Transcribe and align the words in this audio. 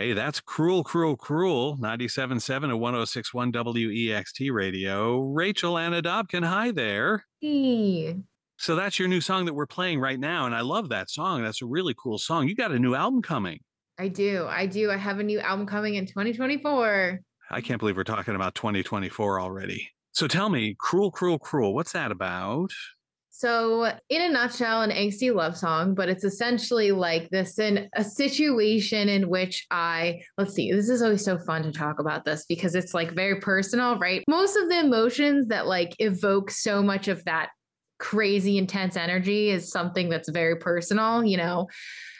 Hey, 0.00 0.14
that's 0.14 0.40
cruel, 0.40 0.82
cruel, 0.82 1.14
cruel. 1.14 1.76
97.7 1.76 2.64
and 2.64 2.80
1061 2.80 3.52
WEXT 3.52 4.50
radio. 4.50 5.20
Rachel 5.20 5.76
Ana 5.76 6.00
Dobken, 6.00 6.42
hi 6.42 6.70
there. 6.70 7.26
Hey. 7.38 8.16
So 8.56 8.76
that's 8.76 8.98
your 8.98 9.08
new 9.08 9.20
song 9.20 9.44
that 9.44 9.52
we're 9.52 9.66
playing 9.66 10.00
right 10.00 10.18
now. 10.18 10.46
And 10.46 10.54
I 10.54 10.62
love 10.62 10.88
that 10.88 11.10
song. 11.10 11.42
That's 11.42 11.60
a 11.60 11.66
really 11.66 11.94
cool 12.02 12.16
song. 12.16 12.48
You 12.48 12.54
got 12.54 12.72
a 12.72 12.78
new 12.78 12.94
album 12.94 13.20
coming. 13.20 13.60
I 13.98 14.08
do. 14.08 14.46
I 14.48 14.64
do. 14.64 14.90
I 14.90 14.96
have 14.96 15.18
a 15.18 15.22
new 15.22 15.38
album 15.38 15.66
coming 15.66 15.96
in 15.96 16.06
2024. 16.06 17.20
I 17.50 17.60
can't 17.60 17.78
believe 17.78 17.98
we're 17.98 18.04
talking 18.04 18.34
about 18.34 18.54
2024 18.54 19.38
already. 19.38 19.86
So 20.12 20.26
tell 20.26 20.48
me, 20.48 20.76
Cruel, 20.78 21.10
Cruel, 21.10 21.38
Cruel, 21.38 21.74
what's 21.74 21.92
that 21.92 22.10
about? 22.10 22.70
So, 23.40 23.90
in 24.10 24.20
a 24.20 24.28
nutshell, 24.28 24.82
an 24.82 24.90
angsty 24.90 25.34
love 25.34 25.56
song, 25.56 25.94
but 25.94 26.10
it's 26.10 26.24
essentially 26.24 26.92
like 26.92 27.30
this 27.30 27.58
in 27.58 27.88
a 27.94 28.04
situation 28.04 29.08
in 29.08 29.30
which 29.30 29.66
I, 29.70 30.20
let's 30.36 30.52
see, 30.52 30.70
this 30.70 30.90
is 30.90 31.00
always 31.00 31.24
so 31.24 31.38
fun 31.38 31.62
to 31.62 31.72
talk 31.72 32.00
about 32.00 32.26
this 32.26 32.44
because 32.44 32.74
it's 32.74 32.92
like 32.92 33.12
very 33.12 33.40
personal, 33.40 33.98
right? 33.98 34.22
Most 34.28 34.58
of 34.58 34.68
the 34.68 34.80
emotions 34.80 35.46
that 35.46 35.66
like 35.66 35.96
evoke 36.00 36.50
so 36.50 36.82
much 36.82 37.08
of 37.08 37.24
that 37.24 37.48
crazy 37.98 38.58
intense 38.58 38.94
energy 38.94 39.48
is 39.48 39.72
something 39.72 40.10
that's 40.10 40.28
very 40.28 40.56
personal, 40.56 41.24
you 41.24 41.38
know 41.38 41.66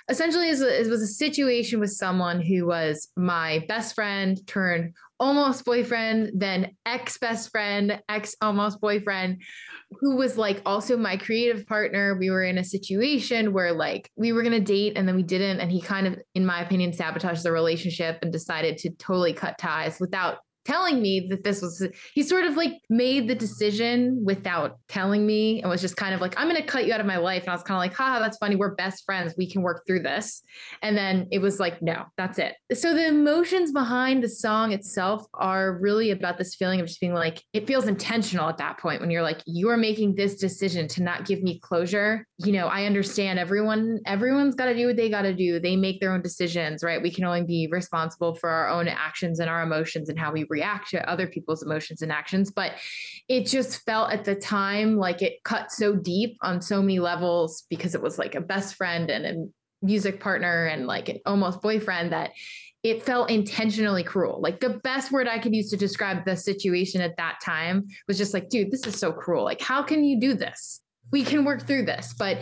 essentially 0.09 0.49
it 0.49 0.89
was 0.89 1.03
a 1.03 1.07
situation 1.07 1.79
with 1.79 1.93
someone 1.93 2.41
who 2.41 2.67
was 2.67 3.09
my 3.17 3.65
best 3.69 3.95
friend 3.95 4.45
turned 4.49 4.93
almost 5.21 5.65
boyfriend 5.65 6.33
then 6.35 6.75
ex 6.87 7.19
best 7.19 7.51
friend 7.51 8.03
ex 8.09 8.35
almost 8.41 8.81
boyfriend 8.81 9.41
who 9.99 10.17
was 10.17 10.39
like 10.39 10.63
also 10.65 10.97
my 10.97 11.17
creative 11.17 11.67
partner. 11.67 12.17
We 12.17 12.31
were 12.31 12.45
in 12.45 12.59
a 12.59 12.65
situation 12.65 13.53
where 13.53 13.73
like 13.73 14.11
we 14.17 14.33
were 14.33 14.43
going 14.43 14.53
to 14.53 14.61
date 14.61 14.95
and 14.97 15.07
then 15.07 15.17
we 15.17 15.23
didn't 15.23 15.61
and 15.61 15.71
he 15.71 15.81
kind 15.81 16.07
of 16.07 16.19
in 16.35 16.47
my 16.47 16.63
opinion 16.63 16.93
sabotaged 16.93 17.43
the 17.43 17.53
relationship 17.53 18.19
and 18.23 18.33
decided 18.33 18.79
to 18.79 18.91
totally 18.91 19.33
cut 19.33 19.59
ties 19.59 19.99
without 20.01 20.39
telling 20.65 21.01
me 21.01 21.27
that 21.31 21.45
this 21.45 21.63
was 21.63 21.87
he 22.15 22.23
sort 22.23 22.45
of 22.45 22.57
like 22.57 22.73
made 22.89 23.29
the 23.29 23.35
decision 23.35 24.23
without 24.25 24.79
telling 24.89 25.27
me 25.27 25.61
and 25.61 25.71
was 25.71 25.81
just 25.81 25.97
kind 25.97 26.15
of 26.15 26.21
like 26.21 26.35
i'm 26.39 26.49
going 26.49 26.61
to 26.61 26.67
cut 26.67 26.87
you 26.87 26.93
out 26.93 27.01
of 27.01 27.07
my 27.07 27.17
life. 27.17 27.43
And 27.43 27.51
i 27.51 27.55
was 27.55 27.63
kind 27.63 27.77
of 27.77 27.81
like 27.81 27.95
ha 27.95 28.19
that's 28.21 28.39
funny. 28.39 28.57
We're 28.57 28.75
best 28.75 29.05
friends. 29.05 29.35
We 29.37 29.51
can 29.51 29.63
work 29.63 29.85
through 29.87 30.03
this. 30.03 30.43
And 30.83 30.97
then 30.97 31.29
it 31.31 31.39
was 31.39 31.59
like 31.61 31.81
no 31.81 32.05
that's 32.17 32.39
it. 32.39 32.55
So 32.75 32.95
the 32.95 33.07
emotions 33.07 33.73
behind 33.73 34.23
the 34.23 34.29
song 34.29 34.73
itself 34.73 35.27
are 35.35 35.79
really 35.81 36.11
about 36.11 36.39
this 36.39 36.55
feeling 36.55 36.81
of 36.81 36.87
just 36.87 37.01
being 37.01 37.15
like 37.15 37.43
it 37.53 37.67
feels 37.67 37.87
intentional 37.87 38.49
at 38.49 38.59
that 38.59 38.79
point 38.79 39.01
when 39.01 39.11
you're 39.11 39.23
like 39.23 39.43
you're 39.47 39.77
making 39.77 40.17
this 40.17 40.37
decision 40.37 40.89
to 40.89 41.03
not 41.03 41.27
give 41.27 41.43
me 41.43 41.59
closure. 41.61 42.27
You 42.39 42.53
know 42.53 42.67
i 42.67 42.85
understand 42.85 43.39
everyone 43.39 44.01
everyone's 44.07 44.55
got 44.55 44.67
to 44.67 44.75
do 44.75 44.87
what 44.87 44.97
they 44.97 45.09
got 45.09 45.23
to 45.23 45.35
do. 45.35 45.61
They 45.61 45.77
make 45.77 46.01
their 46.01 46.13
own 46.13 46.23
decisions 46.23 46.83
right? 46.83 47.03
We 47.03 47.11
can 47.11 47.25
only 47.25 47.45
be 47.45 47.69
responsible 47.71 48.35
for 48.35 48.49
our 48.49 48.69
own 48.69 48.89
actions 48.89 49.41
and 49.41 49.49
our 49.49 49.63
emotions 49.63 50.09
and 50.09 50.19
how 50.19 50.33
we 50.33 50.47
react 50.51 50.91
to 50.91 51.09
other 51.09 51.27
people's 51.27 51.63
emotions 51.63 52.03
and 52.03 52.13
actions. 52.13 52.51
But 52.51 52.73
it 53.29 53.47
just 53.47 53.85
felt 53.85 54.13
at 54.13 54.25
the 54.25 54.35
time 54.35 54.97
like 54.97 55.23
it 55.23 55.43
cut 55.45 55.73
so 55.73 55.97
deep 55.97 56.37
on 56.43 56.61
so 56.61 56.83
many 56.83 56.99
levels 56.99 57.65
because 57.71 57.95
it 57.95 58.03
was 58.03 58.19
like 58.19 58.35
a 58.35 58.41
best 58.41 58.75
friend 58.75 59.09
and 59.11 59.27
a 59.27 59.87
music 59.87 60.21
partner 60.21 60.67
and 60.67 60.87
like 60.87 61.09
an 61.09 61.21
almost 61.25 61.63
boyfriend 61.63 62.13
that 62.13 62.33
it 62.83 63.03
felt 63.03 63.31
intentionally 63.31 64.03
cruel. 64.03 64.41
Like 64.41 64.61
the 64.61 64.81
best 64.83 65.13
word 65.13 65.29
I 65.29 65.39
could 65.39 65.55
use 65.55 65.71
to 65.71 65.77
describe 65.77 66.25
the 66.25 66.37
situation 66.37 67.01
at 67.01 67.17
that 67.19 67.39
time 67.45 67.87
was 68.09 68.17
just 68.17 68.33
like, 68.33 68.49
dude, 68.49 68.71
this 68.71 68.87
is 68.87 68.99
so 68.99 69.13
cruel. 69.13 69.45
Like, 69.45 69.61
how 69.61 69.83
can 69.83 70.03
you 70.03 70.19
do 70.19 70.35
this? 70.35 70.81
We 71.13 71.25
can 71.25 71.45
work 71.45 71.67
through 71.67 71.85
this. 71.85 72.15
But 72.19 72.39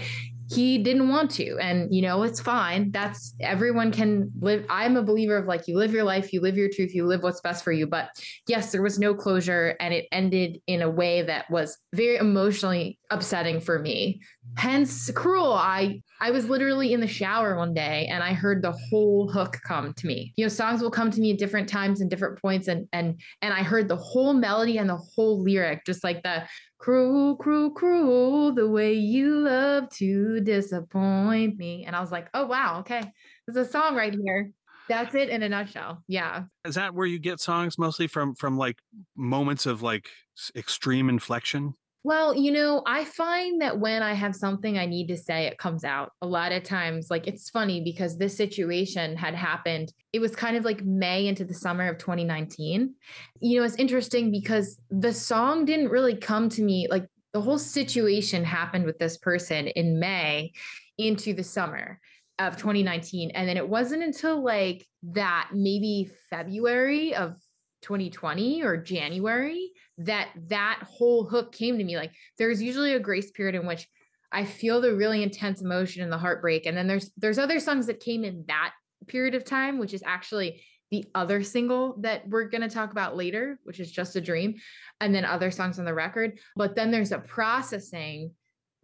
he 0.50 0.78
didn't 0.78 1.08
want 1.08 1.30
to. 1.32 1.58
And 1.58 1.94
you 1.94 2.02
know 2.02 2.22
it's 2.22 2.40
fine. 2.40 2.90
That's 2.90 3.34
everyone 3.40 3.92
can 3.92 4.30
live 4.40 4.64
i'm 4.70 4.96
a 4.96 5.02
believer 5.02 5.36
of 5.36 5.46
like 5.46 5.68
you 5.68 5.76
live 5.76 5.92
your 5.92 6.04
life 6.04 6.32
you 6.32 6.40
live 6.40 6.56
your 6.56 6.68
truth 6.68 6.94
you 6.94 7.06
live 7.06 7.22
what's 7.22 7.40
best 7.40 7.64
for 7.64 7.72
you. 7.72 7.86
But 7.86 8.10
yes 8.46 8.72
there 8.72 8.82
was 8.82 8.98
no 8.98 9.14
closure 9.14 9.76
and 9.80 9.92
it 9.92 10.06
ended 10.12 10.60
in 10.66 10.82
a 10.82 10.90
way 10.90 11.22
that 11.22 11.50
was 11.50 11.76
very 11.94 12.16
emotionally 12.16 12.98
upsetting 13.10 13.60
for 13.60 13.78
me. 13.78 14.20
Hence 14.56 15.10
cruel. 15.10 15.52
I 15.52 16.02
i 16.20 16.30
was 16.30 16.48
literally 16.48 16.92
in 16.92 17.00
the 17.00 17.06
shower 17.06 17.56
one 17.56 17.74
day 17.74 18.08
and 18.10 18.24
i 18.24 18.32
heard 18.32 18.60
the 18.60 18.76
whole 18.90 19.30
hook 19.30 19.56
come 19.66 19.92
to 19.94 20.06
me. 20.06 20.32
You 20.36 20.44
know 20.44 20.48
songs 20.48 20.80
will 20.80 20.90
come 20.90 21.10
to 21.10 21.20
me 21.20 21.32
at 21.32 21.38
different 21.38 21.68
times 21.68 22.00
and 22.00 22.08
different 22.08 22.40
points 22.40 22.68
and 22.68 22.88
and 22.92 23.20
and 23.42 23.52
i 23.52 23.62
heard 23.62 23.88
the 23.88 23.96
whole 23.96 24.32
melody 24.32 24.78
and 24.78 24.88
the 24.88 24.96
whole 24.96 25.42
lyric 25.42 25.84
just 25.84 26.02
like 26.02 26.22
the 26.22 26.44
cruel, 26.78 27.36
cruel, 27.36 27.70
cruel, 27.70 28.52
the 28.52 28.68
way 28.68 28.94
you 28.94 29.40
love 29.40 29.88
to 29.90 30.40
disappoint 30.40 31.58
me. 31.58 31.84
And 31.84 31.94
I 31.94 32.00
was 32.00 32.12
like, 32.12 32.28
oh, 32.34 32.46
wow, 32.46 32.80
okay. 32.80 33.02
There's 33.46 33.68
a 33.68 33.70
song 33.70 33.94
right 33.94 34.14
here. 34.14 34.50
That's 34.88 35.14
it 35.14 35.28
in 35.28 35.42
a 35.42 35.48
nutshell. 35.48 36.02
Yeah. 36.08 36.44
Is 36.64 36.76
that 36.76 36.94
where 36.94 37.06
you 37.06 37.18
get 37.18 37.40
songs 37.40 37.78
mostly 37.78 38.06
from 38.06 38.34
from 38.34 38.56
like 38.56 38.78
moments 39.16 39.66
of 39.66 39.82
like 39.82 40.08
extreme 40.56 41.10
inflection? 41.10 41.74
Well, 42.04 42.34
you 42.34 42.52
know, 42.52 42.82
I 42.86 43.04
find 43.04 43.60
that 43.60 43.80
when 43.80 44.02
I 44.02 44.14
have 44.14 44.34
something 44.34 44.78
I 44.78 44.86
need 44.86 45.08
to 45.08 45.16
say, 45.16 45.46
it 45.46 45.58
comes 45.58 45.84
out. 45.84 46.12
A 46.22 46.26
lot 46.26 46.52
of 46.52 46.62
times, 46.62 47.08
like 47.10 47.26
it's 47.26 47.50
funny 47.50 47.82
because 47.82 48.16
this 48.16 48.36
situation 48.36 49.16
had 49.16 49.34
happened. 49.34 49.92
It 50.12 50.20
was 50.20 50.36
kind 50.36 50.56
of 50.56 50.64
like 50.64 50.84
May 50.84 51.26
into 51.26 51.44
the 51.44 51.54
summer 51.54 51.88
of 51.88 51.98
2019. 51.98 52.94
You 53.40 53.58
know, 53.58 53.64
it's 53.66 53.74
interesting 53.74 54.30
because 54.30 54.78
the 54.90 55.12
song 55.12 55.64
didn't 55.64 55.88
really 55.88 56.16
come 56.16 56.48
to 56.50 56.62
me 56.62 56.86
like 56.88 57.06
the 57.32 57.40
whole 57.40 57.58
situation 57.58 58.44
happened 58.44 58.84
with 58.84 58.98
this 58.98 59.18
person 59.18 59.66
in 59.66 59.98
May 59.98 60.52
into 60.98 61.34
the 61.34 61.44
summer 61.44 62.00
of 62.38 62.56
2019. 62.56 63.32
And 63.32 63.48
then 63.48 63.56
it 63.56 63.68
wasn't 63.68 64.04
until 64.04 64.42
like 64.42 64.86
that 65.02 65.50
maybe 65.52 66.10
February 66.30 67.14
of 67.14 67.36
2020 67.82 68.62
or 68.62 68.76
January 68.76 69.70
that 69.98 70.28
that 70.48 70.80
whole 70.82 71.24
hook 71.24 71.52
came 71.52 71.78
to 71.78 71.84
me. 71.84 71.96
Like 71.96 72.12
there's 72.38 72.62
usually 72.62 72.94
a 72.94 73.00
grace 73.00 73.30
period 73.30 73.54
in 73.54 73.66
which 73.66 73.88
I 74.30 74.44
feel 74.44 74.80
the 74.80 74.94
really 74.94 75.22
intense 75.22 75.62
emotion 75.62 76.02
and 76.02 76.12
the 76.12 76.18
heartbreak. 76.18 76.66
And 76.66 76.76
then 76.76 76.86
there's 76.86 77.10
there's 77.16 77.38
other 77.38 77.60
songs 77.60 77.86
that 77.86 78.00
came 78.00 78.24
in 78.24 78.44
that 78.48 78.72
period 79.06 79.34
of 79.34 79.44
time, 79.44 79.78
which 79.78 79.94
is 79.94 80.02
actually 80.04 80.62
the 80.90 81.06
other 81.14 81.42
single 81.42 81.96
that 82.00 82.26
we're 82.28 82.48
going 82.48 82.62
to 82.62 82.68
talk 82.68 82.92
about 82.92 83.16
later, 83.16 83.58
which 83.64 83.80
is 83.80 83.90
Just 83.90 84.16
a 84.16 84.20
Dream, 84.20 84.54
and 85.00 85.14
then 85.14 85.24
other 85.24 85.50
songs 85.50 85.78
on 85.78 85.84
the 85.84 85.94
record. 85.94 86.38
But 86.56 86.74
then 86.74 86.90
there's 86.90 87.12
a 87.12 87.18
processing 87.18 88.32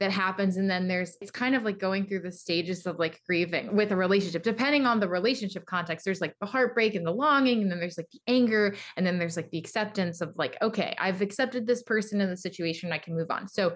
that 0.05 0.11
happens 0.11 0.59
and 0.59 0.69
then 0.69 0.87
there's 0.87 1.17
it's 1.23 1.31
kind 1.31 1.55
of 1.55 1.63
like 1.63 1.79
going 1.79 2.07
through 2.07 2.21
the 2.21 2.31
stages 2.31 2.87
of 2.87 2.99
like 2.99 3.23
grieving 3.27 3.75
with 3.75 3.91
a 3.91 3.97
relationship 3.97 4.43
depending 4.43 4.85
on 4.85 5.01
the 5.01 5.09
relationship 5.09 5.65
context 5.65 6.05
there's 6.05 6.21
like 6.21 6.35
the 6.41 6.47
heartbreak 6.47 6.95
and 6.95 7.07
the 7.07 7.11
longing 7.11 7.63
and 7.63 7.73
then 7.73 7.81
there's 7.81 7.97
like 7.97 8.11
the 8.13 8.21
anger 8.29 8.75
and 8.99 9.07
then 9.07 9.19
there's 9.19 9.35
like 9.35 9.51
the 9.51 9.57
acceptance 9.57 10.21
of 10.21 10.35
like 10.37 10.59
okay 10.61 10.95
i've 10.99 11.23
accepted 11.23 11.67
this 11.67 11.83
person 11.83 12.21
in 12.21 12.29
the 12.29 12.37
situation 12.37 12.93
i 12.93 12.99
can 12.99 13.17
move 13.17 13.31
on 13.31 13.49
so 13.49 13.75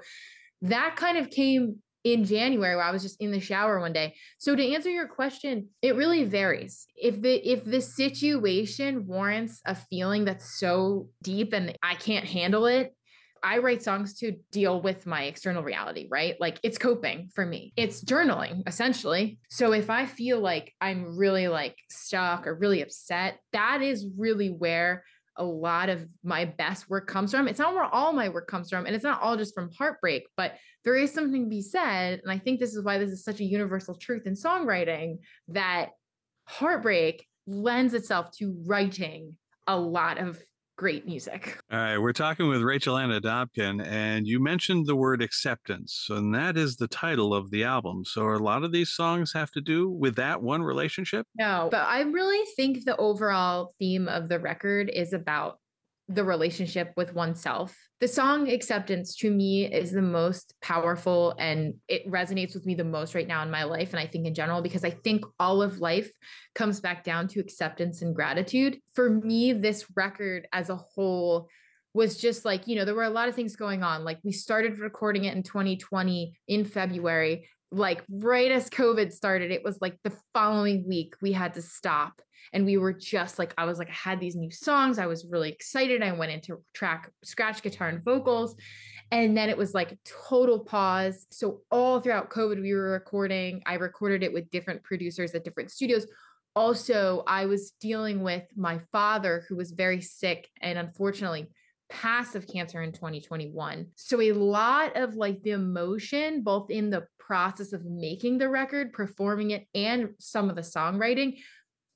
that 0.60 0.96
kind 0.96 1.16
of 1.16 1.30
came 1.30 1.76
in 2.04 2.24
January 2.24 2.76
where 2.76 2.84
I 2.84 2.92
was 2.92 3.02
just 3.02 3.20
in 3.20 3.32
the 3.32 3.40
shower 3.40 3.80
one 3.80 3.92
day. 3.92 4.14
So 4.38 4.54
to 4.54 4.74
answer 4.74 4.88
your 4.88 5.08
question, 5.08 5.68
it 5.82 5.96
really 5.96 6.24
varies. 6.24 6.86
If 6.96 7.20
the 7.20 7.34
if 7.34 7.64
the 7.64 7.80
situation 7.80 9.06
warrants 9.06 9.60
a 9.66 9.74
feeling 9.74 10.24
that's 10.24 10.58
so 10.58 11.08
deep 11.22 11.52
and 11.52 11.76
I 11.82 11.96
can't 11.96 12.24
handle 12.24 12.66
it, 12.66 12.94
I 13.42 13.58
write 13.58 13.82
songs 13.82 14.18
to 14.20 14.36
deal 14.50 14.80
with 14.80 15.06
my 15.06 15.24
external 15.24 15.62
reality, 15.62 16.08
right? 16.10 16.36
Like 16.40 16.58
it's 16.62 16.78
coping 16.78 17.30
for 17.34 17.44
me. 17.44 17.72
It's 17.76 18.02
journaling 18.02 18.66
essentially. 18.66 19.38
So 19.48 19.72
if 19.72 19.90
I 19.90 20.06
feel 20.06 20.40
like 20.40 20.72
I'm 20.80 21.16
really 21.16 21.48
like 21.48 21.76
stuck 21.90 22.46
or 22.46 22.54
really 22.54 22.82
upset, 22.82 23.38
that 23.52 23.82
is 23.82 24.06
really 24.16 24.48
where 24.48 25.04
a 25.38 25.44
lot 25.44 25.88
of 25.88 26.04
my 26.24 26.44
best 26.44 26.90
work 26.90 27.06
comes 27.06 27.30
from. 27.30 27.48
It's 27.48 27.60
not 27.60 27.72
where 27.72 27.84
all 27.84 28.12
my 28.12 28.28
work 28.28 28.48
comes 28.48 28.68
from, 28.68 28.86
and 28.86 28.94
it's 28.94 29.04
not 29.04 29.22
all 29.22 29.36
just 29.36 29.54
from 29.54 29.70
heartbreak, 29.78 30.26
but 30.36 30.56
there 30.84 30.96
is 30.96 31.12
something 31.12 31.44
to 31.44 31.48
be 31.48 31.62
said. 31.62 32.20
And 32.22 32.32
I 32.32 32.38
think 32.38 32.58
this 32.58 32.74
is 32.74 32.84
why 32.84 32.98
this 32.98 33.10
is 33.10 33.24
such 33.24 33.40
a 33.40 33.44
universal 33.44 33.94
truth 33.94 34.26
in 34.26 34.34
songwriting 34.34 35.18
that 35.48 35.90
heartbreak 36.44 37.24
lends 37.46 37.94
itself 37.94 38.32
to 38.38 38.62
writing 38.66 39.36
a 39.66 39.78
lot 39.78 40.18
of 40.18 40.42
great 40.78 41.04
music. 41.04 41.58
All 41.72 41.78
right, 41.78 41.98
we're 41.98 42.12
talking 42.12 42.48
with 42.48 42.62
Rachel 42.62 42.96
Ana 42.96 43.20
Dobken, 43.20 43.84
and 43.84 44.28
you 44.28 44.40
mentioned 44.40 44.86
the 44.86 44.94
word 44.94 45.20
acceptance, 45.20 46.06
and 46.08 46.32
that 46.36 46.56
is 46.56 46.76
the 46.76 46.86
title 46.86 47.34
of 47.34 47.50
the 47.50 47.64
album. 47.64 48.04
So, 48.06 48.28
a 48.28 48.38
lot 48.38 48.62
of 48.62 48.70
these 48.70 48.92
songs 48.92 49.32
have 49.32 49.50
to 49.52 49.60
do 49.60 49.90
with 49.90 50.14
that 50.16 50.40
one 50.40 50.62
relationship? 50.62 51.26
No, 51.36 51.68
but 51.70 51.80
I 51.80 52.02
really 52.02 52.46
think 52.54 52.84
the 52.84 52.96
overall 52.96 53.74
theme 53.80 54.06
of 54.06 54.28
the 54.28 54.38
record 54.38 54.88
is 54.88 55.12
about 55.12 55.58
the 56.08 56.24
relationship 56.24 56.92
with 56.96 57.14
oneself. 57.14 57.76
The 58.00 58.08
song 58.08 58.48
Acceptance 58.48 59.14
to 59.16 59.30
me 59.30 59.66
is 59.66 59.90
the 59.90 60.00
most 60.00 60.54
powerful 60.62 61.34
and 61.38 61.74
it 61.86 62.10
resonates 62.10 62.54
with 62.54 62.64
me 62.64 62.74
the 62.74 62.84
most 62.84 63.14
right 63.14 63.26
now 63.26 63.42
in 63.42 63.50
my 63.50 63.64
life. 63.64 63.90
And 63.90 64.00
I 64.00 64.06
think 64.06 64.26
in 64.26 64.34
general, 64.34 64.62
because 64.62 64.84
I 64.84 64.90
think 64.90 65.24
all 65.38 65.60
of 65.60 65.80
life 65.80 66.10
comes 66.54 66.80
back 66.80 67.04
down 67.04 67.28
to 67.28 67.40
acceptance 67.40 68.00
and 68.00 68.14
gratitude. 68.14 68.78
For 68.94 69.10
me, 69.10 69.52
this 69.52 69.84
record 69.94 70.48
as 70.52 70.70
a 70.70 70.76
whole 70.76 71.48
was 71.92 72.16
just 72.16 72.44
like, 72.44 72.66
you 72.66 72.76
know, 72.76 72.84
there 72.84 72.94
were 72.94 73.02
a 73.02 73.10
lot 73.10 73.28
of 73.28 73.34
things 73.34 73.56
going 73.56 73.82
on. 73.82 74.04
Like 74.04 74.18
we 74.22 74.32
started 74.32 74.78
recording 74.78 75.24
it 75.24 75.36
in 75.36 75.42
2020 75.42 76.38
in 76.46 76.64
February. 76.64 77.48
Like 77.70 78.02
right 78.08 78.50
as 78.50 78.70
COVID 78.70 79.12
started, 79.12 79.50
it 79.50 79.64
was 79.64 79.78
like 79.82 79.98
the 80.04 80.16
following 80.32 80.88
week 80.88 81.14
we 81.20 81.32
had 81.32 81.54
to 81.54 81.62
stop 81.62 82.22
And 82.52 82.64
we 82.64 82.76
were 82.76 82.92
just 82.92 83.38
like, 83.38 83.52
I 83.58 83.64
was 83.64 83.78
like, 83.78 83.88
I 83.88 84.10
had 84.10 84.20
these 84.20 84.36
new 84.36 84.50
songs. 84.50 84.98
I 84.98 85.06
was 85.06 85.26
really 85.28 85.50
excited. 85.50 86.02
I 86.02 86.12
went 86.12 86.32
into 86.32 86.62
track, 86.74 87.10
scratch 87.24 87.62
guitar 87.62 87.88
and 87.88 88.04
vocals. 88.04 88.56
And 89.10 89.36
then 89.36 89.48
it 89.48 89.56
was 89.56 89.74
like 89.74 89.98
total 90.04 90.60
pause. 90.60 91.26
So 91.30 91.62
all 91.70 92.00
throughout 92.00 92.30
COVID, 92.30 92.60
we 92.60 92.74
were 92.74 92.92
recording. 92.92 93.62
I 93.66 93.74
recorded 93.74 94.22
it 94.22 94.32
with 94.32 94.50
different 94.50 94.82
producers 94.82 95.34
at 95.34 95.44
different 95.44 95.70
studios. 95.70 96.06
Also, 96.54 97.22
I 97.26 97.46
was 97.46 97.72
dealing 97.80 98.22
with 98.22 98.42
my 98.56 98.80
father, 98.90 99.44
who 99.48 99.56
was 99.56 99.70
very 99.70 100.00
sick 100.00 100.48
and 100.60 100.78
unfortunately 100.78 101.48
passive 101.88 102.46
cancer 102.46 102.82
in 102.82 102.92
2021. 102.92 103.86
So 103.94 104.20
a 104.20 104.32
lot 104.32 104.96
of 104.96 105.14
like 105.14 105.42
the 105.42 105.52
emotion, 105.52 106.42
both 106.42 106.70
in 106.70 106.90
the 106.90 107.06
process 107.18 107.72
of 107.72 107.84
making 107.84 108.38
the 108.38 108.48
record, 108.48 108.92
performing 108.92 109.50
it, 109.52 109.66
and 109.74 110.10
some 110.18 110.50
of 110.50 110.56
the 110.56 110.62
songwriting, 110.62 111.38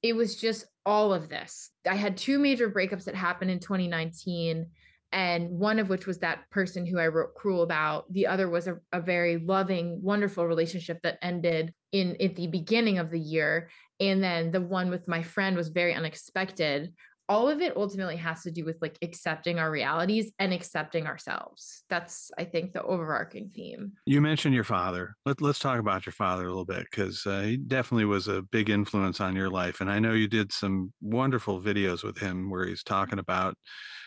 it 0.03 0.15
was 0.17 0.37
just 0.37 0.67
all 0.85 1.13
of 1.13 1.29
this. 1.29 1.71
I 1.89 1.95
had 1.95 2.17
two 2.17 2.39
major 2.39 2.71
breakups 2.71 3.05
that 3.05 3.15
happened 3.15 3.51
in 3.51 3.61
2019 3.61 4.67
and 5.13 5.51
one 5.51 5.79
of 5.79 5.91
which 5.91 6.07
was 6.07 6.19
that 6.19 6.49
person 6.51 6.87
who 6.87 6.99
I 6.99 7.09
wrote 7.09 7.35
Cruel 7.35 7.63
about. 7.63 8.11
The 8.13 8.27
other 8.27 8.49
was 8.49 8.67
a, 8.67 8.79
a, 8.93 9.01
very 9.01 9.37
loving, 9.37 10.01
wonderful 10.03 10.47
relationship 10.47 11.01
that 11.03 11.19
ended 11.21 11.75
in 11.93 12.17
at 12.21 12.35
the 12.35 12.47
beginning 12.47 12.99
of 12.99 13.11
the 13.11 13.21
year. 13.21 13.69
And 14.01 14.25
then 14.25 14.51
the 14.51 14.63
one 14.63 14.89
with 14.89 15.07
my 15.09 15.23
friend 15.23 15.55
was 15.55 15.69
very 15.69 15.95
unexpected 15.95 16.95
all 17.33 17.49
of 17.49 17.63
it 17.63 17.75
ultimately 17.77 18.17
has 18.17 18.43
to 18.43 18.51
do 18.51 18.63
with 18.63 18.77
like 18.83 18.99
accepting 19.01 19.59
our 19.59 19.71
realities 19.71 20.31
and 20.39 20.53
accepting 20.53 21.07
ourselves. 21.07 21.83
That's, 21.89 22.31
I 22.37 22.45
think, 22.45 22.75
the 22.75 22.83
overarching 22.83 23.51
theme. 23.55 23.93
You 24.05 24.21
mentioned 24.21 24.55
your 24.55 24.65
father. 24.65 25.17
Let, 25.25 25.41
let's 25.41 25.59
talk 25.59 25.79
about 25.79 26.05
your 26.05 26.13
father 26.13 26.45
a 26.45 26.49
little 26.49 26.67
bit 26.67 26.87
because 26.91 27.27
uh, 27.27 27.41
he 27.41 27.57
definitely 27.57 28.05
was 28.05 28.29
a 28.29 28.43
big 28.43 28.69
influence 28.69 29.19
on 29.19 29.35
your 29.35 29.49
life. 29.49 29.81
And 29.81 29.91
I 29.91 29.99
know 29.99 30.13
you 30.13 30.29
did 30.29 30.53
some 30.53 30.93
wonderful 31.01 31.59
videos 31.59 32.05
with 32.05 32.19
him 32.19 32.51
where 32.51 32.67
he's 32.67 32.83
talking 32.83 33.19
about 33.19 33.57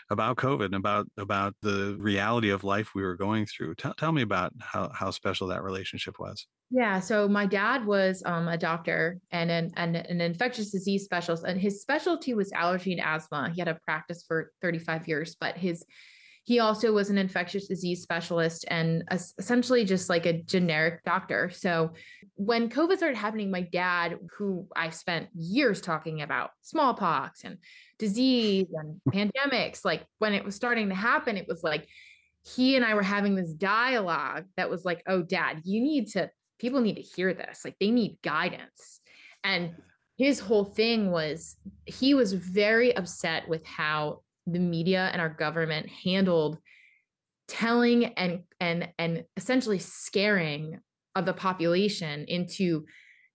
about 0.09 0.37
COVID 0.37 0.65
and 0.65 0.75
about 0.75 1.07
about 1.17 1.55
the 1.61 1.95
reality 1.99 2.49
of 2.49 2.63
life 2.63 2.91
we 2.93 3.01
were 3.01 3.15
going 3.15 3.45
through. 3.45 3.75
Tell, 3.75 4.11
me 4.11 4.21
about 4.21 4.53
how 4.59 4.91
how 4.93 5.11
special 5.11 5.47
that 5.47 5.63
relationship 5.63 6.19
was. 6.19 6.47
Yeah. 6.71 6.99
So 6.99 7.27
my 7.27 7.45
dad 7.45 7.85
was 7.85 8.23
um, 8.25 8.47
a 8.47 8.57
doctor 8.57 9.19
and 9.31 9.51
an, 9.51 9.71
an, 9.77 9.95
an 9.95 10.21
infectious 10.21 10.71
disease 10.71 11.03
specialist, 11.03 11.43
and 11.43 11.59
his 11.59 11.81
specialty 11.81 12.33
was 12.33 12.51
allergy 12.53 12.91
and 12.93 13.01
asthma. 13.01 13.51
He 13.53 13.61
had 13.61 13.67
a 13.67 13.79
practice 13.85 14.23
for 14.27 14.51
35 14.61 15.07
years, 15.07 15.35
but 15.39 15.57
his 15.57 15.85
he 16.45 16.59
also 16.59 16.93
was 16.93 17.09
an 17.09 17.17
infectious 17.17 17.67
disease 17.67 18.03
specialist 18.03 18.65
and 18.67 19.03
essentially 19.11 19.83
just 19.83 20.09
like 20.09 20.27
a 20.27 20.43
generic 20.43 21.03
doctor. 21.03 21.49
So 21.49 21.93
when 22.35 22.69
COVID 22.69 22.97
started 22.97 23.17
happening, 23.17 23.49
my 23.49 23.61
dad, 23.61 24.19
who 24.37 24.67
I 24.75 24.91
spent 24.91 25.29
years 25.33 25.81
talking 25.81 26.21
about 26.21 26.51
smallpox 26.61 27.43
and 27.43 27.57
disease 27.97 28.67
and 28.73 29.01
pandemics, 29.09 29.83
like 29.83 30.05
when 30.19 30.33
it 30.33 30.45
was 30.45 30.55
starting 30.55 30.89
to 30.89 30.95
happen, 30.95 31.35
it 31.35 31.47
was 31.47 31.63
like 31.63 31.87
he 32.43 32.75
and 32.75 32.85
I 32.85 32.93
were 32.93 33.01
having 33.01 33.33
this 33.33 33.51
dialogue 33.51 34.45
that 34.55 34.69
was 34.69 34.85
like, 34.85 35.01
oh, 35.07 35.23
dad, 35.23 35.61
you 35.63 35.81
need 35.81 36.09
to 36.09 36.29
people 36.59 36.79
need 36.79 36.97
to 36.97 37.01
hear 37.01 37.33
this. 37.33 37.61
Like 37.65 37.75
they 37.79 37.89
need 37.89 38.19
guidance. 38.23 39.01
And 39.43 39.71
his 40.15 40.39
whole 40.39 40.65
thing 40.65 41.11
was 41.11 41.57
he 41.85 42.13
was 42.13 42.33
very 42.33 42.95
upset 42.95 43.49
with 43.49 43.65
how 43.65 44.21
the 44.47 44.59
media 44.59 45.09
and 45.11 45.21
our 45.21 45.29
government 45.29 45.89
handled 45.89 46.57
telling 47.47 48.05
and 48.05 48.41
and 48.59 48.89
and 48.97 49.23
essentially 49.37 49.79
scaring 49.79 50.79
of 51.15 51.25
the 51.25 51.33
population 51.33 52.25
into 52.27 52.85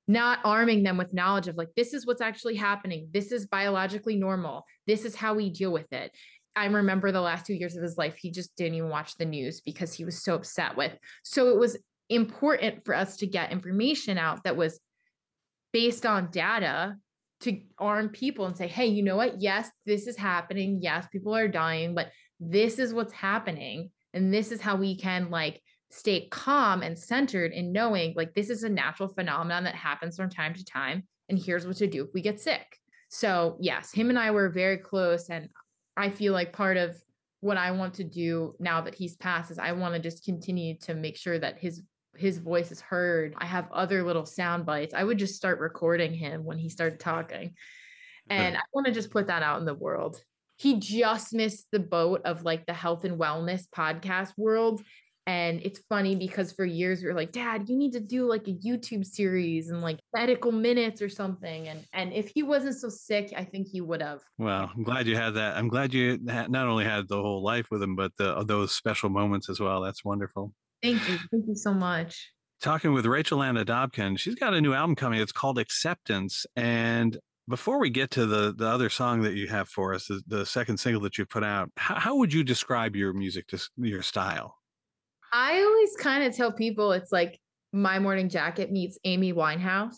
not 0.09 0.41
arming 0.45 0.83
them 0.83 0.97
with 0.97 1.15
knowledge 1.15 1.47
of 1.47 1.57
like 1.57 1.69
this 1.77 1.95
is 1.95 2.07
what's 2.07 2.21
actually 2.21 2.57
happening. 2.57 3.09
This 3.13 3.31
is 3.31 3.47
biologically 3.47 4.17
normal. 4.17 4.65
This 4.87 5.05
is 5.05 5.15
how 5.15 5.35
we 5.35 5.51
deal 5.51 5.73
with 5.73 5.93
it. 5.93 6.11
I 6.57 6.67
remember 6.67 7.13
the 7.13 7.21
last 7.21 7.47
two 7.47 7.55
years 7.55 7.77
of 7.77 7.83
his 7.83 7.97
life 7.97 8.17
he 8.17 8.31
just 8.31 8.57
didn't 8.57 8.75
even 8.75 8.89
watch 8.89 9.17
the 9.17 9.25
news 9.25 9.61
because 9.61 9.93
he 9.93 10.05
was 10.05 10.23
so 10.23 10.35
upset 10.35 10.77
with. 10.77 10.93
So 11.23 11.49
it 11.49 11.59
was 11.59 11.79
important 12.09 12.85
for 12.85 12.95
us 12.95 13.19
to 13.19 13.27
get 13.27 13.53
information 13.53 14.19
out 14.19 14.43
that 14.43 14.57
was 14.57 14.81
based 15.73 16.05
on 16.05 16.31
data 16.33 16.97
to 17.41 17.61
arm 17.79 18.11
people 18.11 18.47
and 18.47 18.57
say, 18.57 18.69
hey, 18.69 18.87
you 18.87 19.03
know 19.03 19.17
what? 19.17 19.41
Yes, 19.41 19.71
this 19.87 20.07
is 20.07 20.17
happening. 20.17 20.79
Yes, 20.83 21.07
people 21.11 21.35
are 21.35 21.49
dying, 21.49 21.95
but 21.95 22.11
this 22.39 22.79
is 22.79 22.95
what's 22.95 23.13
happening. 23.13 23.91
And 24.13 24.33
this 24.33 24.53
is 24.53 24.61
how 24.61 24.77
we 24.77 24.97
can 24.97 25.31
like 25.31 25.63
stay 25.91 26.29
calm 26.29 26.83
and 26.83 26.99
centered 26.99 27.53
in 27.53 27.73
knowing 27.73 28.15
like 28.17 28.35
this 28.35 28.51
is 28.51 28.63
a 28.63 28.69
natural 28.69 29.09
phenomenon 29.09 29.65
that 29.65 29.75
happens 29.75 30.17
from 30.17 30.31
time 30.31 30.55
to 30.55 30.65
time. 30.65 31.05
And 31.29 31.39
here's 31.39 31.67
what 31.67 31.77
to 31.77 31.87
do 31.87 32.05
if 32.05 32.11
we 32.13 32.23
get 32.23 32.41
sick. 32.41 32.77
So, 33.09 33.57
yes, 33.61 33.93
him 33.93 34.11
and 34.11 34.19
I 34.19 34.31
were 34.31 34.49
very 34.51 34.79
close. 34.79 35.31
And 35.31 35.49
I 35.97 36.11
feel 36.11 36.33
like 36.33 36.53
part 36.53 36.77
of 36.77 36.97
what 37.41 37.57
I 37.57 37.71
want 37.73 37.95
to 37.95 38.05
do 38.05 38.55
now 38.61 38.83
that 38.83 38.95
he's 38.95 39.17
passed 39.17 39.51
is 39.51 39.59
I 39.59 39.73
want 39.73 39.95
to 39.95 40.01
just 40.01 40.25
continue 40.25 40.77
to 40.83 40.95
make 40.95 41.17
sure 41.17 41.39
that 41.39 41.59
his 41.59 41.83
his 42.21 42.39
voice 42.39 42.71
is 42.71 42.81
heard. 42.81 43.35
I 43.39 43.47
have 43.47 43.71
other 43.73 44.03
little 44.03 44.27
sound 44.27 44.67
bites. 44.67 44.95
I 44.95 45.03
would 45.03 45.19
just 45.19 45.35
start 45.35 45.59
recording 45.59 46.13
him 46.13 46.45
when 46.45 46.59
he 46.59 46.69
started 46.69 47.01
talking. 47.01 47.55
And 48.29 48.57
I 48.57 48.61
want 48.73 48.87
to 48.87 48.93
just 48.93 49.11
put 49.11 49.27
that 49.27 49.43
out 49.43 49.59
in 49.59 49.65
the 49.65 49.75
world. 49.75 50.23
He 50.57 50.79
just 50.79 51.33
missed 51.33 51.67
the 51.73 51.81
boat 51.81 52.21
of 52.25 52.45
like 52.45 52.67
the 52.67 52.73
health 52.73 53.05
and 53.05 53.19
wellness 53.19 53.65
podcast 53.75 54.35
world. 54.37 54.83
And 55.27 55.61
it's 55.63 55.81
funny 55.89 56.17
because 56.17 56.53
for 56.53 56.65
years 56.65 57.03
we 57.03 57.09
were 57.09 57.15
like, 57.15 57.33
Dad, 57.33 57.69
you 57.69 57.77
need 57.77 57.93
to 57.93 58.01
do 58.01 58.29
like 58.29 58.47
a 58.49 58.53
YouTube 58.53 59.05
series 59.05 59.71
and 59.71 59.81
like 59.81 59.99
medical 60.15 60.53
minutes 60.53 61.03
or 61.03 61.09
something. 61.09 61.69
And 61.69 61.85
and 61.93 62.13
if 62.13 62.31
he 62.35 62.43
wasn't 62.43 62.77
so 62.77 62.89
sick, 62.89 63.33
I 63.37 63.45
think 63.45 63.69
he 63.69 63.81
would 63.81 64.03
have. 64.03 64.21
Well, 64.39 64.71
I'm 64.75 64.83
glad 64.83 65.07
you 65.07 65.17
had 65.17 65.35
that. 65.35 65.57
I'm 65.57 65.69
glad 65.69 65.95
you 65.95 66.19
not 66.23 66.69
only 66.69 66.85
had 66.85 67.09
the 67.09 67.21
whole 67.21 67.43
life 67.43 67.69
with 67.71 67.83
him, 67.83 67.97
but 67.97 68.13
the, 68.17 68.43
those 68.45 68.73
special 68.73 69.09
moments 69.09 69.49
as 69.49 69.61
well. 69.61 69.81
That's 69.81 70.05
wonderful. 70.05 70.53
Thank 70.83 71.09
you. 71.09 71.19
Thank 71.31 71.47
you 71.47 71.55
so 71.55 71.75
much. 71.75 72.33
Talking 72.63 72.93
with 72.93 73.07
Rachel 73.07 73.43
Ana 73.43 73.65
Dobken. 73.65 74.19
She's 74.19 74.35
got 74.35 74.55
a 74.55 74.61
new 74.61 74.75
album 74.75 74.95
coming. 74.95 75.21
It's 75.21 75.33
called 75.33 75.59
Acceptance. 75.59 76.45
And 76.57 77.19
before 77.49 77.79
we 77.79 77.91
get 77.91 78.11
to 78.13 78.27
the 78.27 78.55
the 78.57 78.67
other 78.67 78.91
song 78.91 79.23
that 79.23 79.35
you 79.35 79.49
have 79.49 79.69
for 79.69 79.95
us, 79.95 80.07
the, 80.07 80.21
the 80.27 80.47
second 80.47 80.79
single 80.79 81.01
that 81.03 81.19
you 81.19 81.27
put 81.27 81.43
out, 81.43 81.71
how, 81.77 81.99
how 81.99 82.17
would 82.17 82.33
you 82.33 82.45
describe 82.45 82.95
your 82.97 83.13
music, 83.13 83.47
to, 83.49 83.59
your 83.77 84.03
style? 84.03 84.57
I 85.33 85.63
always 85.63 85.97
kind 85.97 86.25
of 86.25 86.37
tell 86.37 86.53
people 86.53 86.93
it's 86.93 87.13
like 87.13 87.39
My 87.73 87.99
Morning 87.99 88.29
Jacket 88.29 88.71
meets 88.71 88.99
Amy 89.05 89.33
Winehouse. 89.33 89.97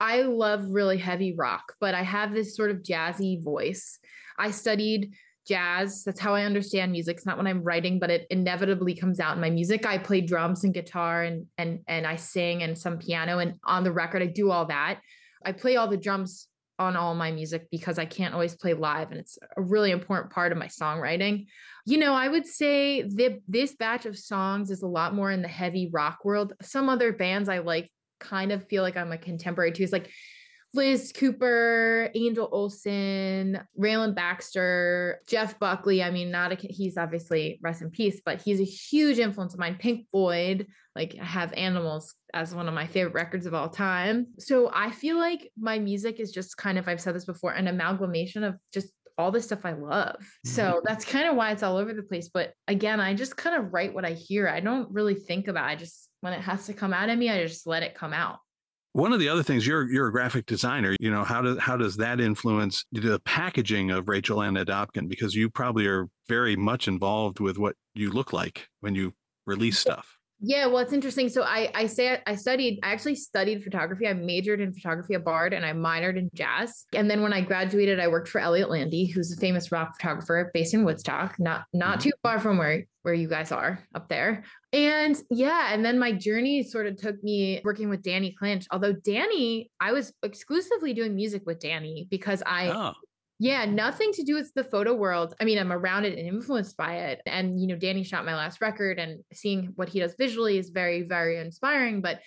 I 0.00 0.22
love 0.22 0.66
really 0.68 0.98
heavy 0.98 1.34
rock, 1.36 1.74
but 1.80 1.94
I 1.94 2.02
have 2.02 2.32
this 2.32 2.56
sort 2.56 2.70
of 2.70 2.78
jazzy 2.78 3.42
voice. 3.42 3.98
I 4.38 4.50
studied 4.50 5.14
jazz. 5.46 6.04
That's 6.04 6.20
how 6.20 6.34
I 6.34 6.44
understand 6.44 6.92
music. 6.92 7.16
It's 7.16 7.26
not 7.26 7.36
when 7.36 7.46
I'm 7.46 7.62
writing, 7.62 7.98
but 7.98 8.10
it 8.10 8.26
inevitably 8.30 8.94
comes 8.94 9.20
out 9.20 9.34
in 9.34 9.40
my 9.40 9.50
music. 9.50 9.86
I 9.86 9.98
play 9.98 10.20
drums 10.20 10.64
and 10.64 10.74
guitar 10.74 11.22
and 11.22 11.46
and 11.58 11.80
and 11.86 12.06
I 12.06 12.16
sing 12.16 12.62
and 12.62 12.76
some 12.76 12.98
piano 12.98 13.38
and 13.38 13.54
on 13.64 13.84
the 13.84 13.92
record 13.92 14.22
I 14.22 14.26
do 14.26 14.50
all 14.50 14.66
that. 14.66 15.00
I 15.44 15.52
play 15.52 15.76
all 15.76 15.88
the 15.88 15.96
drums 15.96 16.48
on 16.78 16.96
all 16.96 17.14
my 17.14 17.30
music 17.30 17.68
because 17.70 17.98
I 17.98 18.04
can't 18.04 18.34
always 18.34 18.56
play 18.56 18.74
live 18.74 19.10
and 19.10 19.20
it's 19.20 19.38
a 19.56 19.62
really 19.62 19.92
important 19.92 20.32
part 20.32 20.50
of 20.50 20.58
my 20.58 20.66
songwriting. 20.66 21.46
You 21.86 21.98
know, 21.98 22.14
I 22.14 22.28
would 22.28 22.46
say 22.46 23.02
that 23.02 23.40
this 23.46 23.76
batch 23.76 24.06
of 24.06 24.18
songs 24.18 24.70
is 24.70 24.82
a 24.82 24.88
lot 24.88 25.14
more 25.14 25.30
in 25.30 25.42
the 25.42 25.48
heavy 25.48 25.88
rock 25.92 26.24
world. 26.24 26.52
Some 26.62 26.88
other 26.88 27.12
bands 27.12 27.48
I 27.48 27.58
like 27.58 27.90
kind 28.18 28.50
of 28.50 28.66
feel 28.66 28.82
like 28.82 28.96
I'm 28.96 29.12
a 29.12 29.18
contemporary 29.18 29.70
too. 29.70 29.84
It's 29.84 29.92
like 29.92 30.10
Liz 30.74 31.12
Cooper, 31.16 32.10
Angel 32.14 32.48
Olsen, 32.50 33.60
Rayland 33.76 34.14
Baxter, 34.14 35.20
Jeff 35.26 35.58
Buckley. 35.58 36.02
I 36.02 36.10
mean, 36.10 36.30
not 36.30 36.52
a, 36.52 36.56
he's 36.56 36.98
obviously 36.98 37.58
rest 37.62 37.82
in 37.82 37.90
peace, 37.90 38.20
but 38.24 38.42
he's 38.42 38.60
a 38.60 38.64
huge 38.64 39.18
influence 39.18 39.54
of 39.54 39.60
mine. 39.60 39.76
Pink 39.78 40.08
Floyd, 40.10 40.66
like 40.94 41.16
I 41.20 41.24
have 41.24 41.52
Animals 41.52 42.14
as 42.32 42.54
one 42.54 42.68
of 42.68 42.74
my 42.74 42.86
favorite 42.86 43.14
records 43.14 43.46
of 43.46 43.54
all 43.54 43.68
time. 43.68 44.26
So 44.38 44.70
I 44.74 44.90
feel 44.90 45.16
like 45.16 45.50
my 45.56 45.78
music 45.78 46.18
is 46.18 46.32
just 46.32 46.56
kind 46.56 46.78
of, 46.78 46.88
I've 46.88 47.00
said 47.00 47.14
this 47.14 47.24
before, 47.24 47.52
an 47.52 47.68
amalgamation 47.68 48.42
of 48.42 48.56
just 48.72 48.88
all 49.16 49.30
the 49.30 49.40
stuff 49.40 49.60
I 49.64 49.74
love. 49.74 50.16
So 50.44 50.64
mm-hmm. 50.64 50.78
that's 50.84 51.04
kind 51.04 51.28
of 51.28 51.36
why 51.36 51.52
it's 51.52 51.62
all 51.62 51.76
over 51.76 51.94
the 51.94 52.02
place. 52.02 52.28
But 52.28 52.52
again, 52.66 52.98
I 52.98 53.14
just 53.14 53.36
kind 53.36 53.56
of 53.56 53.72
write 53.72 53.94
what 53.94 54.04
I 54.04 54.12
hear. 54.12 54.48
I 54.48 54.58
don't 54.58 54.90
really 54.90 55.14
think 55.14 55.46
about 55.46 55.70
it. 55.70 55.72
I 55.72 55.76
just, 55.76 56.08
when 56.20 56.32
it 56.32 56.40
has 56.40 56.66
to 56.66 56.72
come 56.72 56.92
out 56.92 57.08
of 57.08 57.16
me, 57.16 57.30
I 57.30 57.46
just 57.46 57.66
let 57.66 57.84
it 57.84 57.94
come 57.94 58.12
out. 58.12 58.38
One 58.94 59.12
of 59.12 59.18
the 59.18 59.28
other 59.28 59.42
things 59.42 59.66
you're 59.66 59.90
you're 59.90 60.06
a 60.06 60.12
graphic 60.12 60.46
designer. 60.46 60.94
You 61.00 61.10
know 61.10 61.24
how 61.24 61.42
does 61.42 61.58
how 61.58 61.76
does 61.76 61.96
that 61.96 62.20
influence 62.20 62.84
the 62.92 63.20
packaging 63.24 63.90
of 63.90 64.08
Rachel 64.08 64.40
Ana 64.40 64.64
Dobken? 64.64 65.08
Because 65.08 65.34
you 65.34 65.50
probably 65.50 65.88
are 65.88 66.06
very 66.28 66.54
much 66.54 66.86
involved 66.86 67.40
with 67.40 67.58
what 67.58 67.74
you 67.94 68.12
look 68.12 68.32
like 68.32 68.68
when 68.82 68.94
you 68.94 69.12
release 69.46 69.80
stuff. 69.80 70.16
Yeah, 70.46 70.66
well, 70.66 70.78
it's 70.78 70.92
interesting. 70.92 71.30
So 71.30 71.42
I 71.42 71.70
I 71.74 71.86
say 71.86 72.20
I 72.26 72.34
studied 72.34 72.78
I 72.82 72.92
actually 72.92 73.14
studied 73.14 73.64
photography. 73.64 74.06
I 74.06 74.12
majored 74.12 74.60
in 74.60 74.74
photography 74.74 75.14
at 75.14 75.24
Bard 75.24 75.54
and 75.54 75.64
I 75.64 75.72
minored 75.72 76.18
in 76.18 76.28
jazz. 76.34 76.84
And 76.92 77.10
then 77.10 77.22
when 77.22 77.32
I 77.32 77.40
graduated, 77.40 77.98
I 77.98 78.08
worked 78.08 78.28
for 78.28 78.40
Elliott 78.40 78.68
Landy, 78.68 79.06
who's 79.06 79.32
a 79.32 79.40
famous 79.40 79.72
rock 79.72 79.96
photographer 79.96 80.50
based 80.52 80.74
in 80.74 80.84
Woodstock, 80.84 81.36
not 81.38 81.64
not 81.72 82.00
too 82.00 82.12
far 82.22 82.38
from 82.38 82.58
where 82.58 82.84
where 83.02 83.14
you 83.14 83.26
guys 83.26 83.52
are 83.52 83.82
up 83.94 84.08
there. 84.08 84.44
And 84.74 85.16
yeah, 85.30 85.72
and 85.72 85.82
then 85.82 85.98
my 85.98 86.12
journey 86.12 86.62
sort 86.62 86.88
of 86.88 86.96
took 86.96 87.22
me 87.24 87.62
working 87.64 87.88
with 87.88 88.02
Danny 88.02 88.34
Clinch. 88.38 88.66
Although 88.70 88.92
Danny, 88.92 89.70
I 89.80 89.92
was 89.92 90.12
exclusively 90.22 90.92
doing 90.92 91.14
music 91.14 91.42
with 91.46 91.58
Danny 91.58 92.06
because 92.10 92.42
I 92.44 92.68
oh. 92.68 92.92
Yeah, 93.40 93.64
nothing 93.64 94.12
to 94.12 94.22
do 94.22 94.34
with 94.34 94.52
the 94.54 94.64
photo 94.64 94.94
world. 94.94 95.34
I 95.40 95.44
mean, 95.44 95.58
I'm 95.58 95.72
around 95.72 96.04
it 96.04 96.16
and 96.16 96.26
influenced 96.28 96.76
by 96.76 96.96
it. 96.96 97.20
And, 97.26 97.60
you 97.60 97.66
know, 97.66 97.76
Danny 97.76 98.04
shot 98.04 98.24
my 98.24 98.34
last 98.34 98.60
record 98.60 98.98
and 98.98 99.22
seeing 99.32 99.72
what 99.74 99.88
he 99.88 100.00
does 100.00 100.14
visually 100.16 100.56
is 100.56 100.70
very, 100.70 101.02
very 101.02 101.38
inspiring. 101.38 102.00
But 102.00 102.20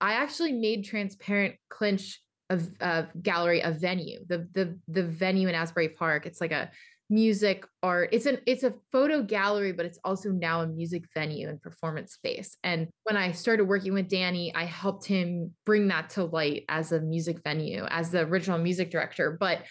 I 0.00 0.14
actually 0.14 0.52
made 0.52 0.84
Transparent 0.84 1.54
Clinch 1.70 2.20
a, 2.50 2.60
a 2.80 3.08
gallery, 3.22 3.60
a 3.60 3.70
venue, 3.70 4.20
the, 4.28 4.46
the, 4.52 4.78
the 4.88 5.04
venue 5.04 5.48
in 5.48 5.54
Asbury 5.54 5.88
Park. 5.88 6.26
It's 6.26 6.40
like 6.40 6.52
a 6.52 6.70
music 7.08 7.66
art. 7.82 8.10
It's 8.12 8.26
an, 8.26 8.38
it's 8.46 8.62
a 8.62 8.74
photo 8.90 9.22
gallery, 9.22 9.72
but 9.72 9.86
it's 9.86 9.98
also 10.04 10.30
now 10.30 10.60
a 10.60 10.66
music 10.66 11.04
venue 11.14 11.48
and 11.48 11.62
performance 11.62 12.12
space. 12.12 12.58
And 12.62 12.88
when 13.04 13.16
I 13.16 13.32
started 13.32 13.64
working 13.64 13.94
with 13.94 14.08
Danny, 14.08 14.54
I 14.54 14.64
helped 14.64 15.06
him 15.06 15.52
bring 15.64 15.88
that 15.88 16.10
to 16.10 16.24
light 16.24 16.64
as 16.68 16.92
a 16.92 17.00
music 17.00 17.38
venue, 17.42 17.84
as 17.88 18.10
the 18.10 18.20
original 18.20 18.58
music 18.58 18.90
director. 18.90 19.36
But 19.38 19.62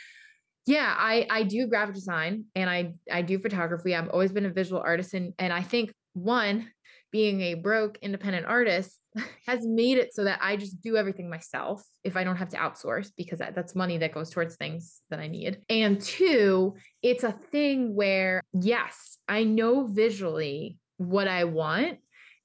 yeah 0.66 0.94
i 0.98 1.26
i 1.30 1.44
do 1.44 1.68
graphic 1.68 1.96
design 1.96 2.46
and 2.56 2.70
i 2.70 2.94
i 3.12 3.22
do 3.22 3.40
photography. 3.40 3.96
I've 3.96 4.10
always 4.10 4.32
been 4.32 4.46
a 4.46 4.52
visual 4.52 4.82
artist 4.82 5.14
and 5.14 5.34
and 5.40 5.52
i 5.52 5.62
think 5.62 5.92
one 6.14 6.70
being 7.12 7.42
a 7.42 7.56
broke 7.56 7.98
independent 8.02 8.46
artist 8.46 8.98
has 9.48 9.66
made 9.66 9.98
it 9.98 10.14
so 10.14 10.24
that 10.24 10.40
i 10.42 10.56
just 10.56 10.82
do 10.82 10.98
everything 10.98 11.30
myself 11.30 11.84
if 12.04 12.16
i 12.16 12.24
don't 12.24 12.38
have 12.38 12.50
to 12.50 12.58
outsource 12.58 13.12
because 13.18 13.40
that, 13.40 13.56
that's 13.56 13.76
money 13.76 13.98
that 13.98 14.14
goes 14.14 14.30
towards 14.30 14.56
things 14.56 15.02
that 15.10 15.20
i 15.20 15.28
need. 15.28 15.60
And 15.70 16.00
two 16.00 16.76
it's 17.02 17.24
a 17.24 17.32
thing 17.32 17.96
where 17.96 18.42
yes 18.54 19.18
i 19.28 19.44
know 19.44 19.88
visually 19.88 20.78
what 20.98 21.28
i 21.28 21.44
want 21.46 21.98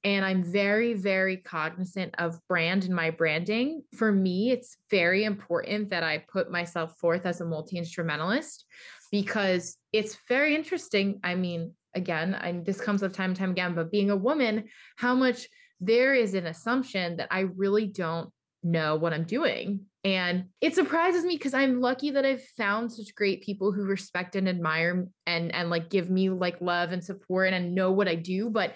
and 0.06 0.25
I'm 0.25 0.44
very, 0.44 0.94
very 0.94 1.36
cognizant 1.36 2.14
of 2.18 2.38
brand 2.48 2.84
and 2.84 2.94
my 2.94 3.10
branding. 3.10 3.82
For 3.96 4.12
me, 4.12 4.52
it's 4.52 4.76
very 4.88 5.25
important 5.25 5.90
that 5.90 6.04
I 6.04 6.25
put 6.32 6.48
myself 6.48 6.96
forth 7.00 7.26
as 7.26 7.40
a 7.40 7.44
multi 7.44 7.76
instrumentalist 7.76 8.66
because 9.10 9.76
it's 9.92 10.16
very 10.28 10.54
interesting. 10.54 11.18
I 11.25 11.34
mean, 11.34 11.72
again, 11.92 12.36
I, 12.36 12.52
this 12.52 12.80
comes 12.80 13.02
up 13.02 13.14
time 13.14 13.30
and 13.30 13.36
time 13.36 13.50
again, 13.50 13.75
but 13.75 13.90
being 13.90 14.10
a 14.10 14.16
woman, 14.16 14.68
how 14.94 15.16
much 15.16 15.48
there 15.80 16.14
is 16.14 16.34
an 16.34 16.46
assumption 16.46 17.16
that 17.16 17.26
I 17.32 17.40
really 17.40 17.88
don't 17.88 18.30
know 18.62 18.94
what 18.94 19.12
I'm 19.12 19.25
doing. 19.25 19.80
And 20.04 20.44
it 20.60 20.76
surprises 20.76 21.25
me 21.25 21.36
because 21.36 21.52
I'm 21.52 21.80
lucky 21.80 22.12
that 22.12 22.25
I've 22.25 22.44
found 22.56 22.92
such 22.92 23.12
great 23.16 23.42
people 23.42 23.72
who 23.72 23.82
respect 23.82 24.36
and 24.36 24.48
admire 24.48 25.08
and 25.26 25.52
and 25.52 25.68
like 25.68 25.90
give 25.90 26.10
me 26.10 26.30
like 26.30 26.60
love 26.60 26.92
and 26.92 27.02
support 27.02 27.52
and 27.52 27.75
know 27.75 27.90
what 27.90 28.06
I 28.06 28.14
do. 28.14 28.50
But 28.50 28.75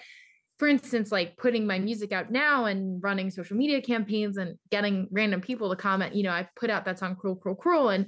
for 0.61 0.67
instance, 0.67 1.11
like 1.11 1.35
putting 1.37 1.65
my 1.65 1.79
music 1.79 2.11
out 2.11 2.29
now 2.29 2.65
and 2.65 3.01
running 3.01 3.31
social 3.31 3.57
media 3.57 3.81
campaigns 3.81 4.37
and 4.37 4.59
getting 4.69 5.07
random 5.09 5.41
people 5.41 5.71
to 5.71 5.75
comment, 5.75 6.13
you 6.13 6.21
know, 6.21 6.29
I 6.29 6.47
put 6.55 6.69
out 6.69 6.85
that 6.85 6.99
song 6.99 7.15
Cruel, 7.15 7.35
Cruel, 7.35 7.55
Cruel, 7.55 7.89
and 7.89 8.05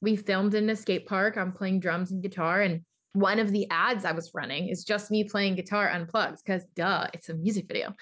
we 0.00 0.16
filmed 0.16 0.54
in 0.54 0.70
a 0.70 0.76
skate 0.76 1.06
park. 1.06 1.36
I'm 1.36 1.52
playing 1.52 1.80
drums 1.80 2.10
and 2.10 2.22
guitar. 2.22 2.62
And 2.62 2.86
one 3.12 3.38
of 3.38 3.52
the 3.52 3.66
ads 3.70 4.06
I 4.06 4.12
was 4.12 4.30
running 4.32 4.70
is 4.70 4.82
just 4.82 5.10
me 5.10 5.24
playing 5.24 5.56
guitar 5.56 5.90
unplugged 5.90 6.38
because 6.42 6.64
duh, 6.74 7.06
it's 7.12 7.28
a 7.28 7.34
music 7.34 7.66
video. 7.68 7.92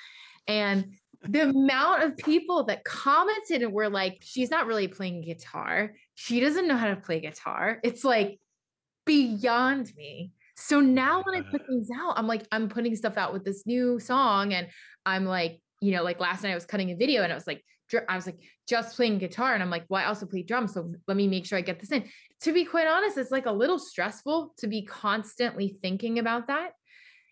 And 0.46 0.94
the 1.22 1.50
amount 1.50 2.04
of 2.04 2.16
people 2.18 2.66
that 2.66 2.84
commented 2.84 3.64
and 3.64 3.72
were 3.72 3.88
like, 3.88 4.18
she's 4.20 4.48
not 4.48 4.68
really 4.68 4.86
playing 4.86 5.22
guitar. 5.22 5.90
She 6.14 6.38
doesn't 6.38 6.68
know 6.68 6.76
how 6.76 6.86
to 6.86 7.00
play 7.00 7.18
guitar. 7.18 7.80
It's 7.82 8.04
like 8.04 8.38
beyond 9.06 9.90
me. 9.96 10.30
So 10.60 10.80
now 10.80 11.22
when 11.22 11.36
I 11.36 11.48
put 11.48 11.66
things 11.68 11.88
out, 11.94 12.18
I'm 12.18 12.26
like, 12.26 12.44
I'm 12.50 12.68
putting 12.68 12.94
stuff 12.96 13.16
out 13.16 13.32
with 13.32 13.44
this 13.44 13.64
new 13.64 14.00
song. 14.00 14.52
And 14.52 14.66
I'm 15.06 15.24
like, 15.24 15.60
you 15.80 15.92
know, 15.92 16.02
like 16.02 16.18
last 16.18 16.42
night 16.42 16.50
I 16.50 16.56
was 16.56 16.66
cutting 16.66 16.90
a 16.90 16.96
video 16.96 17.22
and 17.22 17.32
I 17.32 17.36
was 17.36 17.46
like, 17.46 17.62
I 18.08 18.16
was 18.16 18.26
like 18.26 18.40
just 18.68 18.96
playing 18.96 19.18
guitar. 19.18 19.54
And 19.54 19.62
I'm 19.62 19.70
like, 19.70 19.84
well, 19.88 20.02
I 20.02 20.06
also 20.06 20.26
play 20.26 20.42
drums. 20.42 20.74
So 20.74 20.92
let 21.06 21.16
me 21.16 21.28
make 21.28 21.46
sure 21.46 21.58
I 21.58 21.62
get 21.62 21.78
this 21.78 21.92
in. 21.92 22.04
To 22.42 22.52
be 22.52 22.64
quite 22.64 22.88
honest, 22.88 23.16
it's 23.16 23.30
like 23.30 23.46
a 23.46 23.52
little 23.52 23.78
stressful 23.78 24.54
to 24.58 24.66
be 24.66 24.82
constantly 24.82 25.78
thinking 25.80 26.18
about 26.18 26.48
that. 26.48 26.72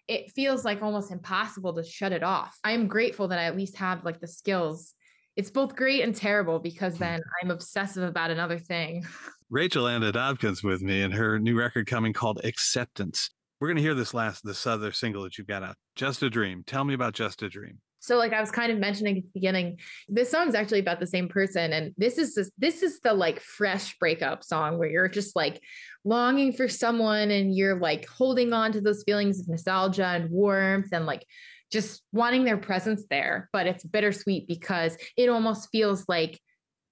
It 0.06 0.30
feels 0.30 0.64
like 0.64 0.80
almost 0.80 1.10
impossible 1.10 1.74
to 1.74 1.82
shut 1.82 2.12
it 2.12 2.22
off. 2.22 2.56
I'm 2.62 2.86
grateful 2.86 3.26
that 3.28 3.40
I 3.40 3.44
at 3.44 3.56
least 3.56 3.76
have 3.76 4.04
like 4.04 4.20
the 4.20 4.28
skills. 4.28 4.94
It's 5.34 5.50
both 5.50 5.74
great 5.74 6.02
and 6.02 6.14
terrible 6.14 6.60
because 6.60 6.94
hmm. 6.94 7.00
then 7.00 7.20
I'm 7.42 7.50
obsessive 7.50 8.04
about 8.04 8.30
another 8.30 8.60
thing. 8.60 9.04
Rachel 9.48 9.86
Ana 9.86 10.12
Dobken's 10.12 10.64
with 10.64 10.82
me 10.82 11.02
and 11.02 11.14
her 11.14 11.38
new 11.38 11.56
record 11.56 11.86
coming 11.86 12.12
called 12.12 12.40
Acceptance. 12.42 13.30
We're 13.60 13.68
going 13.68 13.76
to 13.76 13.82
hear 13.82 13.94
this 13.94 14.12
last, 14.12 14.44
this 14.44 14.66
other 14.66 14.90
single 14.90 15.22
that 15.22 15.38
you've 15.38 15.46
got 15.46 15.62
out, 15.62 15.76
Just 15.94 16.20
a 16.24 16.28
Dream. 16.28 16.64
Tell 16.66 16.82
me 16.82 16.94
about 16.94 17.14
Just 17.14 17.42
a 17.44 17.48
Dream. 17.48 17.78
So, 18.00 18.16
like 18.16 18.32
I 18.32 18.40
was 18.40 18.50
kind 18.50 18.72
of 18.72 18.78
mentioning 18.78 19.18
at 19.18 19.22
the 19.22 19.30
beginning, 19.34 19.78
this 20.08 20.32
song's 20.32 20.56
actually 20.56 20.80
about 20.80 20.98
the 20.98 21.06
same 21.06 21.28
person, 21.28 21.72
and 21.72 21.94
this 21.96 22.18
is 22.18 22.34
this, 22.34 22.50
this 22.58 22.82
is 22.82 22.98
the 23.00 23.14
like 23.14 23.38
fresh 23.40 23.96
breakup 23.98 24.42
song 24.42 24.78
where 24.78 24.88
you're 24.88 25.08
just 25.08 25.36
like 25.36 25.62
longing 26.04 26.52
for 26.52 26.66
someone, 26.68 27.30
and 27.30 27.54
you're 27.54 27.78
like 27.78 28.06
holding 28.08 28.52
on 28.52 28.72
to 28.72 28.80
those 28.80 29.04
feelings 29.04 29.38
of 29.38 29.48
nostalgia 29.48 30.06
and 30.06 30.28
warmth, 30.28 30.88
and 30.92 31.06
like 31.06 31.24
just 31.70 32.02
wanting 32.12 32.44
their 32.44 32.58
presence 32.58 33.04
there. 33.10 33.48
But 33.52 33.68
it's 33.68 33.84
bittersweet 33.84 34.48
because 34.48 34.96
it 35.16 35.28
almost 35.28 35.68
feels 35.70 36.04
like 36.08 36.40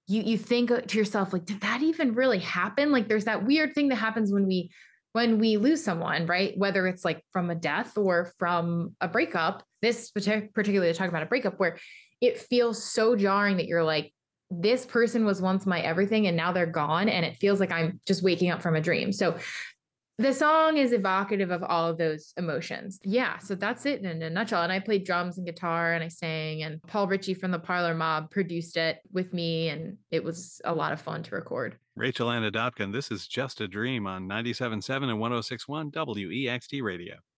you 0.07 0.21
you 0.21 0.37
think 0.37 0.69
to 0.87 0.97
yourself 0.97 1.33
like 1.33 1.45
did 1.45 1.61
that 1.61 1.81
even 1.81 2.13
really 2.13 2.39
happen? 2.39 2.91
Like 2.91 3.07
there's 3.07 3.25
that 3.25 3.45
weird 3.45 3.73
thing 3.73 3.89
that 3.89 3.95
happens 3.95 4.31
when 4.31 4.47
we 4.47 4.71
when 5.13 5.39
we 5.39 5.57
lose 5.57 5.83
someone 5.83 6.25
right? 6.25 6.57
Whether 6.57 6.87
it's 6.87 7.05
like 7.05 7.23
from 7.31 7.49
a 7.49 7.55
death 7.55 7.97
or 7.97 8.31
from 8.37 8.95
a 9.01 9.07
breakup 9.07 9.63
this 9.81 10.11
particularly 10.11 10.91
talking 10.93 11.09
about 11.09 11.23
a 11.23 11.27
breakup 11.27 11.59
where 11.59 11.77
it 12.21 12.39
feels 12.39 12.83
so 12.83 13.15
jarring 13.15 13.57
that 13.57 13.67
you're 13.67 13.83
like 13.83 14.11
this 14.49 14.85
person 14.85 15.25
was 15.25 15.41
once 15.41 15.65
my 15.65 15.79
everything 15.81 16.27
and 16.27 16.37
now 16.37 16.51
they're 16.51 16.65
gone 16.65 17.09
and 17.09 17.25
it 17.25 17.35
feels 17.37 17.59
like 17.59 17.71
i'm 17.71 17.99
just 18.07 18.23
waking 18.23 18.49
up 18.51 18.61
from 18.61 18.75
a 18.75 18.81
dream. 18.81 19.11
So 19.11 19.37
the 20.17 20.33
song 20.33 20.77
is 20.77 20.93
evocative 20.93 21.51
of 21.51 21.63
all 21.63 21.89
of 21.89 21.97
those 21.97 22.33
emotions. 22.37 22.99
Yeah, 23.03 23.37
so 23.39 23.55
that's 23.55 23.85
it 23.85 24.03
in 24.03 24.21
a 24.21 24.29
nutshell. 24.29 24.63
And 24.63 24.71
I 24.71 24.79
played 24.79 25.05
drums 25.05 25.37
and 25.37 25.45
guitar 25.45 25.93
and 25.93 26.03
I 26.03 26.07
sang, 26.07 26.63
and 26.63 26.81
Paul 26.83 27.07
Ritchie 27.07 27.33
from 27.33 27.51
the 27.51 27.59
Parlor 27.59 27.95
Mob 27.95 28.31
produced 28.31 28.77
it 28.77 28.99
with 29.11 29.33
me, 29.33 29.69
and 29.69 29.97
it 30.11 30.23
was 30.23 30.61
a 30.63 30.73
lot 30.73 30.93
of 30.93 31.01
fun 31.01 31.23
to 31.23 31.35
record. 31.35 31.77
Rachel 31.95 32.29
Ana 32.29 32.51
Dobken, 32.51 32.91
this 32.91 33.11
is 33.11 33.27
Just 33.27 33.61
a 33.61 33.67
Dream 33.67 34.05
on 34.07 34.27
97.7 34.27 35.03
and 35.03 35.19
106.1 35.19 35.91
WEXT 35.91 36.81
Radio. 36.81 37.15